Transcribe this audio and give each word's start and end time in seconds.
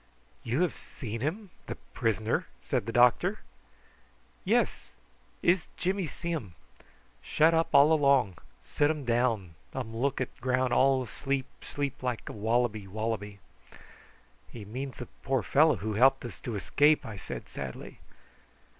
"You 0.41 0.61
have 0.63 0.75
seen 0.75 1.21
him 1.21 1.51
the 1.67 1.75
prisoner?" 1.75 2.47
said 2.59 2.87
the 2.87 2.91
doctor. 2.91 3.41
"Yes; 4.43 4.95
iss 5.43 5.67
Jimmy 5.77 6.07
see 6.07 6.35
um. 6.35 6.55
Shut 7.21 7.53
up 7.53 7.69
all 7.71 7.93
along. 7.93 8.39
Sittum 8.63 9.05
down, 9.05 9.53
um 9.75 9.95
look 9.95 10.19
at 10.19 10.35
ground 10.41 10.73
all 10.73 11.05
sleep, 11.05 11.45
sleep 11.63 12.01
like 12.01 12.27
wallaby, 12.27 12.87
wallaby." 12.87 13.37
"He 14.47 14.65
means 14.65 14.97
the 14.97 15.05
poor 15.21 15.43
fellow 15.43 15.75
who 15.75 15.93
helped 15.93 16.25
us 16.25 16.39
to 16.39 16.55
escape," 16.55 17.05
I 17.05 17.15
said 17.15 17.47
sadly. 17.47 17.99